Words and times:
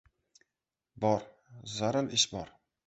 —Bor, 1.05 1.21
zaril 1.77 2.13
ish 2.21 2.29
bor! 2.35 2.55